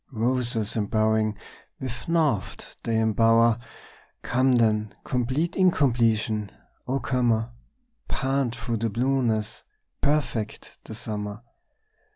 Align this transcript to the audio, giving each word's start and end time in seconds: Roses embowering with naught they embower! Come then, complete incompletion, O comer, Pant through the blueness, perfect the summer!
Roses 0.11 0.75
embowering 0.75 1.37
with 1.79 2.07
naught 2.09 2.75
they 2.83 2.97
embower! 2.99 3.59
Come 4.23 4.53
then, 4.53 4.95
complete 5.03 5.55
incompletion, 5.55 6.51
O 6.87 6.99
comer, 6.99 7.51
Pant 8.07 8.55
through 8.55 8.77
the 8.77 8.89
blueness, 8.89 9.61
perfect 10.01 10.79
the 10.85 10.95
summer! 10.95 11.43